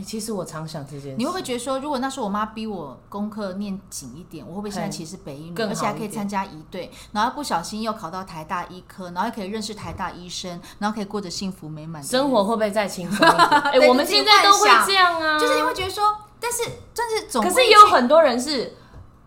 [0.02, 13.40] 其实我常想这件事，你会不会觉得说，如果那时候我妈逼我功课念紧一点，我会不会现在其实北医女，而且还可以参加一队，然后不小心又考到台大医科，然后又可以认识台大医生，然后可以过着幸福美满生活，会不会再轻松一点？
[13.74, 16.04] 哎，我们现在都会这样啊，就是你会觉得说，
[16.40, 16.64] 但是
[16.96, 18.76] 但是总，可是也有很多人是，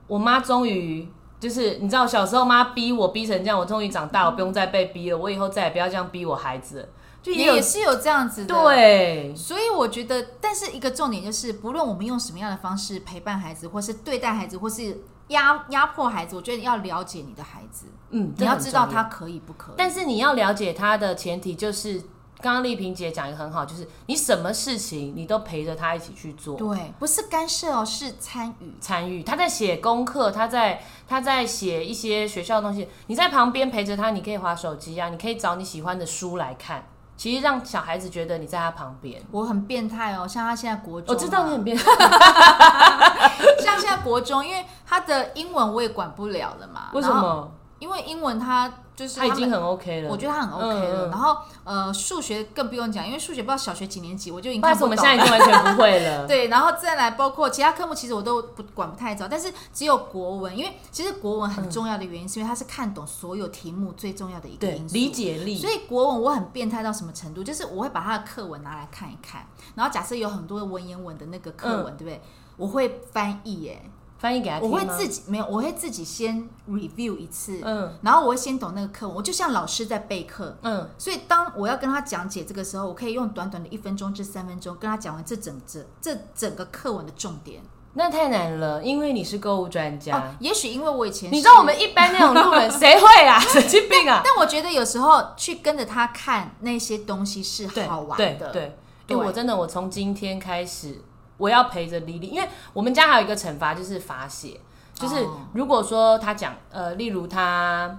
[0.07, 6.89] 我妈终于就是你知道，小时候妈逼我逼成这样，我终于长大，我不用再被逼了，我以后再也不要这样逼我孩子。
[7.23, 19.75] 就也是有这样子的，对，所以我觉得，但是一个重点就是，不论我们用什么样的方式陪伴孩子，或是对待孩子，或是压压迫孩子，我觉得要了解你的孩子，嗯，你要知道他可以不可以。
[19.77, 22.01] 但是你要了解他的前提就是，
[22.41, 29.23] 刚刚丽萍姐讲的很好，就是你什么事情你都陪着他一起去做，对，不是干涉哦，是参与参与。
[29.23, 36.87] 他在写功课，他在他在写一些学校的东西，你在旁边陪着他，你可以划手机啊，你可以找你喜欢的书来看。
[37.21, 40.27] 其实让小孩子觉得你在他旁边，我很变态哦。
[40.27, 41.85] 像他现在国中，我知道你很变态。
[43.61, 46.89] 像现在国中，因为他的英文我也管不了了嘛。
[46.95, 47.53] 为什么？
[47.79, 48.73] 因为英文他。
[49.01, 50.11] 就是他他已经很 OK 了。
[50.11, 51.09] 我觉得他很 OK 了。
[51.09, 56.27] 然后呃，数学更不用讲，因为数学不知道小学几年级我就已经不好意思，我们现在已经完全不会了。
[56.29, 64.95] 对，然后再来包括其他科目，其实我都不管不太着，但是只有国文，因为其实国文很重要的原因，是因为它是看懂所有题目最重要的一个对因，素。
[64.95, 65.57] 理解力。
[65.57, 67.43] 所以国文我很变态到什么程度？
[67.43, 72.21] 就是我会把他的课文拿来看一看，然后假设有很多文言文的那个课文，对不对？
[72.57, 80.57] 我会翻译耶，翻译给他听吗我会自己没有，我会自己先 review 一次，嗯然后我会先懂那个课文，我就像老师在备课。
[80.61, 87.63] 嗯，所以当我要跟他讲解这个时候，我可以用短短的一分钟至三分钟跟他讲完这整这这整个课文的重点。
[87.95, 90.17] 那太难了，因为你是购物专家。
[90.17, 93.41] 哦，也许因为我以前是你知道我们一般那种路人谁会啊？
[93.41, 94.21] 神经病啊！
[94.23, 98.25] 但我觉得有时候去跟着他看那些东西是对好玩的。
[98.25, 98.77] 对对，对
[99.09, 101.03] 因为我真的，我从今天开始，
[101.41, 104.61] 我要陪着莉莉，因为我们家还有一个惩罚就是罚写，
[104.95, 107.99] 就是哦如果说他讲呃，例如他。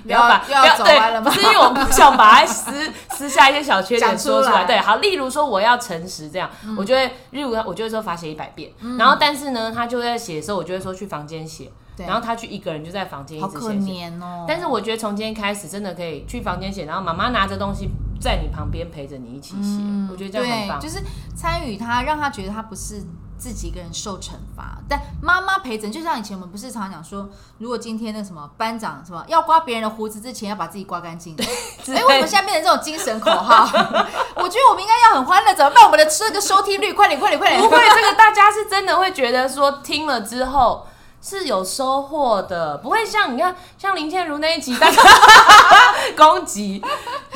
[0.04, 2.72] 不要把不要对，不是因为我不想把他私
[3.10, 4.64] 私下一些小缺点说出来。
[4.64, 13.92] 对，好，例如说我要诚实这样，我就会，例如我就会说罚写一百遍，然后但是呢，他就在写的时候，我就会说去房间写，然后他去一个人就在房间一直写写。
[13.92, 14.44] 怜哦。
[14.46, 17.88] 但是我觉得从今天开始，真的可以去房间写，然后妈妈拿着东西
[18.22, 19.80] 在你旁边陪着你一起写，
[20.10, 20.80] 我觉得这样很棒。
[20.80, 21.02] 对，就是
[21.36, 23.02] 参与他，让他觉得他不是
[23.36, 25.90] 自己一个人受惩罚，但妈妈陪着。
[25.90, 31.36] 就像以前我们不是常常讲说，如果今天那什么班长什么要刮别人的胡子之前，要把自己刮干净。
[31.36, 33.64] 哎、为什么现在变成这种精神口号？
[34.36, 35.84] 我觉得我们应该要很欢乐，怎么办？
[35.84, 37.60] 我们的这个收听率，快点，快点，快点！
[37.60, 40.86] 不会，这个大家是真的会觉得说听了之后
[41.20, 45.02] 是有收获的，不会像你看像林倩如那一集，大家
[46.16, 46.82] 攻击，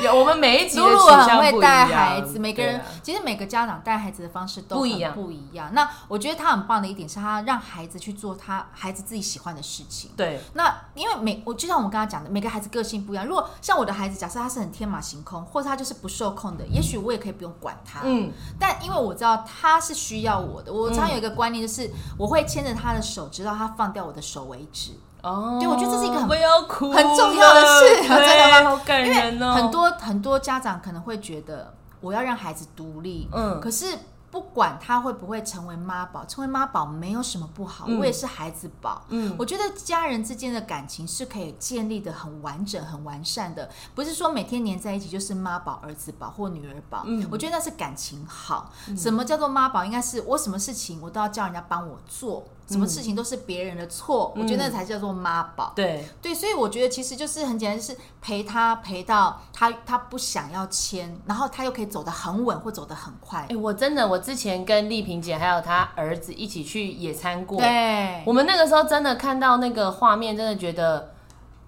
[0.02, 5.70] 有我们每一集的露露很会带孩子，每个人、啊其实每个家长带孩子的方式都很不一样不一样。
[5.72, 10.10] 那我觉得他很棒的一点是他让孩子去做他孩子自己喜欢的事情。
[10.16, 13.24] 对那因为每我就像我们刚刚讲的，每个孩子个性不一样。
[13.24, 18.00] 如果像我的孩子，假设他是很天马行空，或者他就是不受控的，也许我也可以不用管他。
[18.02, 24.92] 嗯，但因为我知道他是需要我的，我常常有一个观念，就是我会牵着他的手，直到他放掉我的手为止。
[25.26, 39.02] 哦，对我觉得这是一个很我要哭很重要的事真的吗对好感人哦，很多很多家长可能会觉得，我要让孩子独立，嗯可是不管他会不会成为妈宝，成为妈宝没有什么不好，嗯我也是孩子宝。
[39.08, 47.02] 嗯我觉得家人之间的感情是可以建立的很完整、很完善的，不是说每天黏在一起就是妈宝、儿子宝或女儿宝。
[47.06, 48.70] 嗯我觉得那是感情好。
[48.96, 49.84] 什么叫做妈宝？
[49.84, 55.72] 应该是我什么事情我都要叫人家帮我做，什么事情都是别人的错，我觉得那才叫做妈宝。
[55.76, 63.56] 对对，所以我觉得其实就是很简单，就是陪他陪到他他不想要签，然后他又可以走得很稳或走得很快哎、。
[63.56, 71.12] 我真的，我之前跟丽萍姐还有她儿子一起去野餐过，对，我们那个时候真的看到那个画面，真的觉得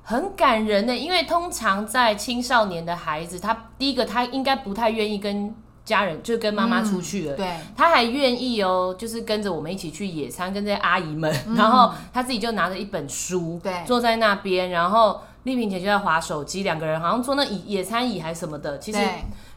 [0.02, 0.96] 很感人呢。
[0.96, 5.54] 因为通常在青少年的孩子，他第一个他应该不太愿意跟
[5.88, 7.34] 家人，就跟妈妈出去了。
[7.34, 11.56] 对，他还愿意哦，就是跟着我们一起去野餐，跟这些阿姨们，嗯。
[11.56, 13.72] 然后他自己就拿着一本书，对。
[13.86, 18.98] 坐在那边，然后丽萍姐就在划手机，两个人好像坐那野野餐椅还是什么的，其实，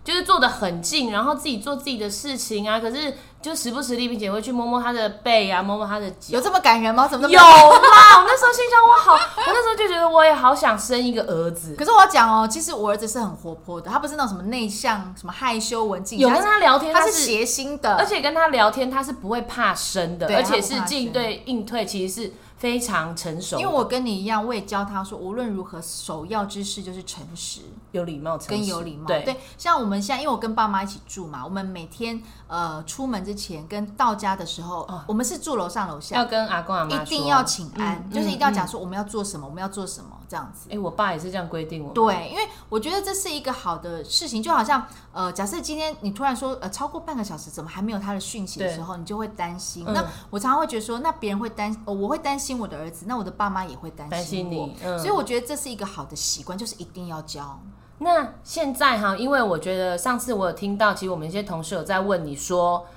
[0.04, 2.80] 就是坐的很近，然后自己做自己的事情啊。
[2.80, 6.38] 可是就时不时丽萍姐会去摸摸她的背啊，摸摸她的脚。
[6.38, 7.08] 有这么感人吗？
[7.08, 7.76] 怎么有那么？
[7.76, 8.20] 啦！
[8.20, 11.76] 我那时候心想，我好，我那时候就觉得我也好想生一个儿子。
[11.76, 27.62] 可是我要讲哦，其实我儿子是很活泼的，他不是那种什么内向、什么害羞、文静，有跟他聊天，他是谐星的，而且跟他聊天，他是不会怕生的，而且是进对应退，其实是非常成熟，因为我跟你一样，我也教他说，无论如何，首要之事就是诚实。
[27.91, 29.08] 有礼貌，诚跟有礼貌。
[29.08, 36.17] 对，像我们现在，因为我跟爸妈一起住嘛，我们每天呃出门之前跟到家的时候，我们是住楼上楼下。
[36.17, 38.54] 要，跟阿公阿妈一定要请安，嗯就是一定要嗯。
[38.54, 40.70] 讲说我们要做什么，我们要做什么这样子。
[40.72, 41.91] 哎、我爸也是这样规定我。
[41.91, 49.84] 对，因为我觉得这是一个好的事情，就好像呃，假设今天你突然说呃超过半个小时怎么还没有他的讯息的时候，你就会担心。
[49.86, 57.60] 嗯那我常常会觉得说，那别人会担，呃我会担心我的儿子，那我的爸妈也会担担心心我你，嗯所以我觉得这是一个好的习惯，就是一定要教。
[57.98, 62.88] 那现在哈，因为我觉得上次我有听到，其实我们一些同事有在问你说，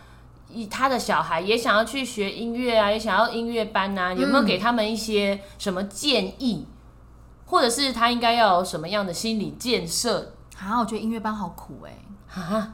[0.49, 6.67] 以他的小孩也想要去学音乐啊，也想要音乐班啊，有没有嗯给他们一些什么建议，
[7.47, 10.33] 或者是他应该要有什么样的心理建设？
[10.59, 11.99] 啊，我觉得音乐班好苦哎、
[12.41, 12.69] 啊，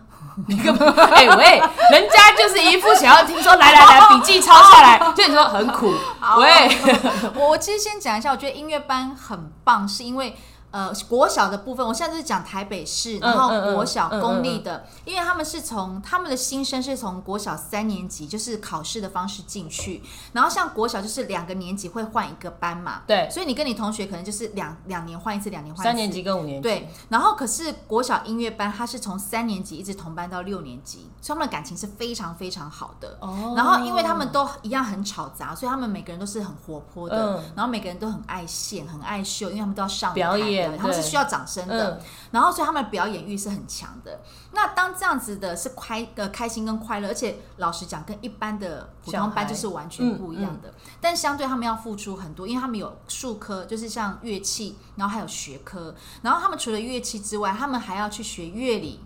[0.47, 0.93] 你干嘛？
[1.13, 1.59] 哎、喂，
[1.91, 5.93] 人家就是一副想要听说，来来来，笔记抄下来， 就你说很苦。
[6.39, 6.69] 喂，
[7.35, 10.37] 我我其实先讲一下，我觉得音乐班很棒，是因为
[10.71, 20.01] 呃，国小的部分，我现在就是讲台北市，然后国小公立的，因为他们是从他们的新生是从国小三年级就是考试的方式进去，
[20.33, 33.19] 然后像国小就是两个年级会换一个班嘛，对，所以你跟你同学可能就是两两年换一次，两年换三年级跟五年级，对，然后可是国小音乐班他是从三年级一直同班到六年级，所以他们的感情是非常非常好的。
[33.21, 40.60] 哦，然后因为他们都一样很吵杂，所以他们每个人都是很活泼的，然后每个人都很爱现，很爱秀，因为他们都要上表演。
[40.77, 42.01] 他们是需要掌声的，
[42.31, 44.21] 然后所以他们的表演欲是很强的。
[44.53, 50.73] 那当这样子的是开呃开心跟快乐，而且老实讲，跟一般的普通班就是完全不一样的。
[51.01, 55.95] 但相对他们要付出很多，因为他们有数科，就是像乐器，然后还有学科。
[56.23, 59.01] 然后他们除了乐器之外，他们还要去学乐理。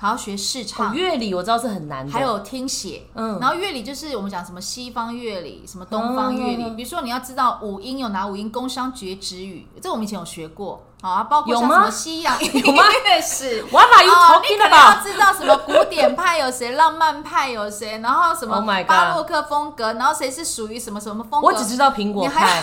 [0.00, 2.10] 还要学视唱乐理，我知道是很难的。
[2.10, 6.70] 还有听写，嗯，然后乐理就是我们讲什么西方乐理，什么东方乐理。
[6.70, 10.86] 比如说你要知道五音有哪五音，宫商角徵羽，这我们以前有学过。
[11.02, 14.96] 好啊，包括像什么西洋 音乐史，我把有头听的吧。
[14.96, 21.46] 要知道什么古典派有谁，浪漫派有谁，然后什么巴洛克风格，然后谁是属于什么什么风格？
[21.46, 22.62] 我只知道苹果派。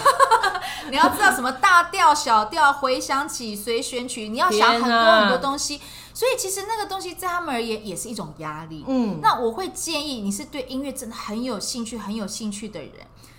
[0.90, 5.80] 你 要知道什么大调、小调、回想起、随选曲，你要想很多很多东西。
[6.18, 8.84] 所以其实那个东西在他们而言也是一种压力。
[8.88, 12.92] 嗯，那我会建议你是对音乐真的很有兴趣、很有兴趣的人，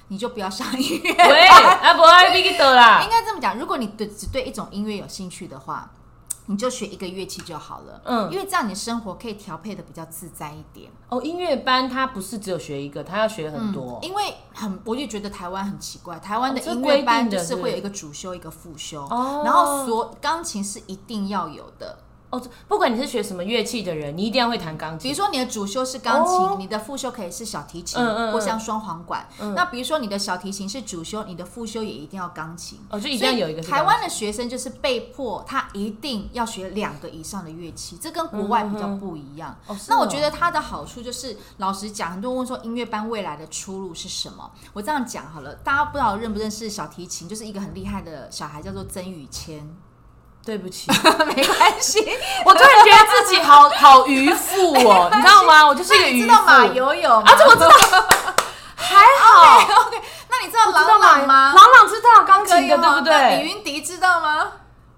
[0.07, 1.13] 你就不要上音乐。
[1.13, 3.03] 不爱比得啦。
[3.03, 5.91] 应该这么讲，如果你对只对一种音乐有兴趣的话，
[6.47, 8.01] 你就学一个乐器就好了。
[8.05, 10.89] 嗯，因为这样你生活可以调配的比较自在一点。
[11.09, 13.99] 哦，音乐班它不是只有学一个，它要学很多。
[14.05, 19.05] 因为很，我就觉得台湾很奇怪，台湾的音乐班就是会有一个主修一个副修，
[19.45, 21.99] 然后所钢琴是一定要有的。
[22.31, 25.05] 哦，不管你是学什么乐器的人，你一定要会弹钢琴。
[25.05, 27.99] 比如说你的主修是钢琴，你的副修可以是小提琴，
[28.33, 29.27] 或像双簧管。
[29.55, 32.79] 那比如说你的小提琴是主修，你的副修也一定要钢琴。
[32.91, 33.63] 哦，就一定要有一个。
[33.63, 39.57] 台湾的学生就是被迫他一定要学两个以上的乐器，这跟国外比较不一样。
[39.89, 44.51] 那我觉得它的好处就是，老实讲，很多人问说音乐班未来的出路是什么？
[44.75, 49.67] 我这样讲好了，大家不知道认不认识小提琴，就是一个很厉害的小孩，叫做曾宇谦。
[50.49, 50.91] 对不起，
[51.37, 51.99] 没关系。
[52.43, 55.67] 我突然觉得自己好好愚夫哦， 你知道吗？
[55.69, 56.27] 我就是一个渔夫。
[56.27, 57.35] 知道马游泳啊？
[57.39, 57.71] 这我知道，
[58.75, 59.59] 还好。
[59.59, 61.53] OK，那你知道朗朗吗？
[61.55, 63.37] 朗朗知道钢琴的，对不对？
[63.37, 64.47] 李云迪知道吗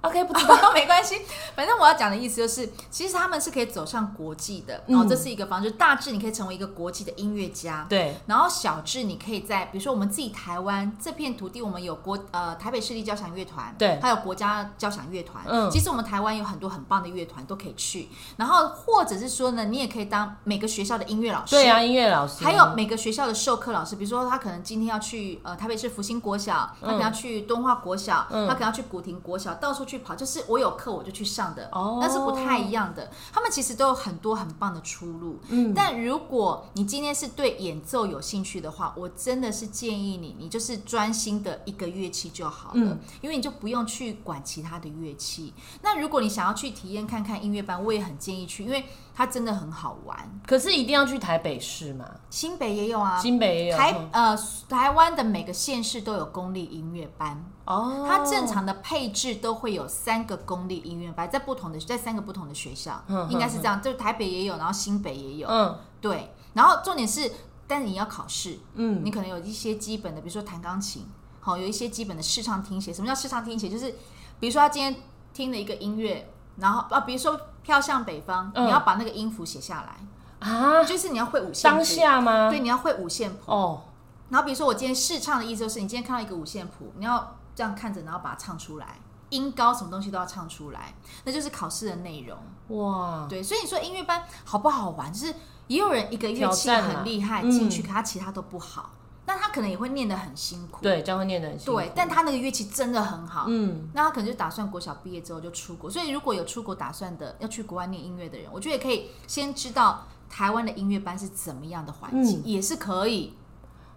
[0.02, 1.20] ？OK，不知道 没关系，
[1.54, 4.82] 反正我要讲的意思就是，其实他们是可以走上国际的。
[4.86, 7.86] 然后这是一个方式，大致你可以成为一个国际的音乐家。
[7.88, 8.16] 对。
[8.26, 15.44] 然后小智你可以在，比如说我们自己台湾这片土地，我们有国呃台北市立交响乐团，对，还有国家交响乐团。
[15.46, 15.70] 嗯。
[15.70, 18.08] 其实我们台湾有很多很棒的乐团都可以去。
[18.36, 21.50] 然后或者是说呢，你也可以当每个学校的音乐老师。
[21.50, 22.44] 对啊，音乐老师。
[22.44, 30.16] 还有每个学校的授课老师，比如说他可能今天要去呃台北市福星国小，他可能要去敦化国小，他可能要去古亭国小，到处去跑。
[30.16, 30.70] 就是我有。
[30.80, 33.10] 课我就去上的，哦，那是不太一样的。
[33.32, 35.38] 他们其实都有很多很棒的出路。
[35.48, 45.52] 嗯，但如果你今天是对演奏有兴趣的话，我真的是建议你，你就是专心的一个乐器就好了，因为你就不用去管其他的乐器。
[45.82, 48.86] 那如果你想要去体验看看音乐班，我也很建议去，因为
[49.20, 50.40] 它真的很好玩。
[50.46, 52.10] 可是一定要去台北市吗？
[52.30, 53.76] 新北也有啊，新北也有。
[53.76, 54.34] 台呃，
[54.66, 57.44] 台湾的每个县市都有公立音乐班。
[57.66, 63.82] 哦，它正常的配置都会有三个公立音乐班，在不同的在三个不同的学校，嗯应该是这样。
[63.82, 65.46] 就台北也有，然后新北也有。
[65.48, 66.32] 嗯，对。
[66.54, 67.30] 然后重点是，
[67.66, 71.06] 但是你要考试，嗯，你可能有一些基本的，比如说弹钢琴，
[71.40, 72.90] 好，有一些基本的视唱听写。
[72.90, 73.68] 什么叫视唱听写？
[73.68, 73.94] 就是
[74.40, 74.96] 比如说他今天
[75.34, 81.76] 听了一个音乐，然后啊，比如说飘向北方，你要把那个音符写下来啊，就是你要会五线谱。
[81.76, 82.50] 当下吗？
[82.50, 83.52] 对，你要会五线谱。
[83.52, 83.82] 哦。
[84.28, 87.36] 然后比如说我今天试唱的意思就是，你今天看到一个五线谱，你要。
[87.52, 88.98] 这样看着，然后把它唱出来，
[89.28, 90.94] 音高什么东西都要唱出来，
[91.24, 92.38] 那就是考试的内容
[92.78, 93.26] 哇。
[93.28, 95.12] 对，所以你说音乐班好不好玩？
[95.12, 95.34] 就是
[95.66, 98.92] 也有人一个乐器很厉害进去，可他其他都不好，
[99.30, 100.80] 那他可能也会念得很辛苦。
[100.82, 101.78] 对，这样会念得很辛苦。
[101.78, 103.44] 对，但他那个乐器真的很好。
[103.46, 105.88] 嗯，那他可能就打算国小毕业之后就出国。
[105.88, 113.34] 所以如果有出国打算的，要去国外念音乐的人，我觉得也可以先知道台湾的音乐班是怎么样的环境，也是可以。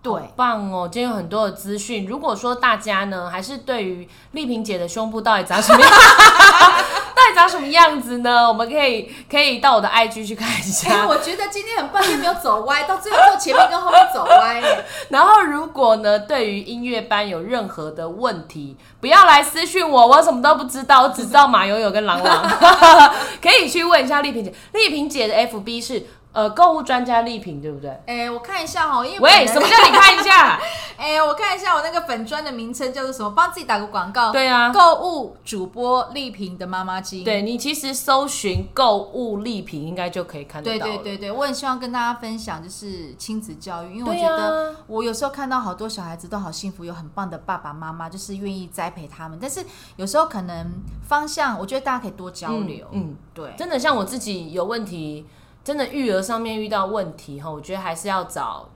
[0.04, 0.90] 对，棒哦！
[0.92, 2.06] 今天有很多的资讯。
[2.06, 5.90] 如果说大家呢，还是对于丽萍姐的胸部到底长什么样，
[7.34, 8.48] 长什么样子呢？
[8.48, 11.06] 我们可以可以到我的 IG 去看一下。
[11.08, 14.62] 我觉得今天很棒，又没有走歪，到最后就前面跟后面走歪。
[15.10, 22.44] 然后，如果呢，对于音乐班有任何的问题，不要来私讯我，我什么都不知道，我只知道马友友跟朗朗，
[23.42, 24.54] 可以去问一下丽萍姐。
[24.74, 26.06] 丽萍姐的 FB 是。
[26.34, 27.90] 呃，购物专家丽萍对不对？
[28.08, 30.60] 哎，我看一下哈，因为喂，什么叫你看一下？
[30.98, 34.32] 哎，我看一下我那个粉砖的名称叫做什么，帮自己打个广告。
[34.32, 37.24] 对啊，购物主播丽萍的妈妈机。
[37.24, 40.86] 对你其实搜寻购物丽萍应该就可以看得到。
[40.88, 49.38] 对对对对，我很希望跟大家分享就是亲子教育，因为我觉得我有时候看到好多小孩子都好幸福，有很棒的爸爸妈妈，就是愿意栽培他们。
[49.40, 49.64] 但是
[49.98, 50.72] 有时候可能
[51.08, 52.88] 方向，我觉得大家可以多交流。
[52.92, 55.26] 嗯，对，真的像我自己有问题，
[55.64, 58.70] 真的育儿上面遇到问题哈，我觉得还是要找。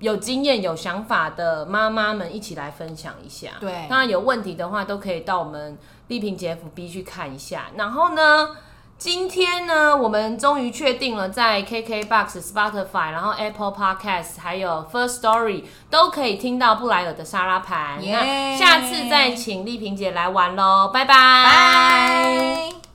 [0.00, 3.48] 有经验、有想法的妈妈们一起来分享一下。
[3.58, 5.76] 对，当然有问题的话，都可以到我们
[6.06, 7.64] 丽萍姐 FB 去看一下。
[7.74, 8.50] 然后呢，
[8.96, 17.98] 今天呢，我们终于确定了，在 KKBOX、Spotify、然后 Apple Podcast 还有 First Story 都可以听到布莱尔的沙拉盘。
[18.00, 22.87] 那下次再请丽萍姐来玩喽，拜拜。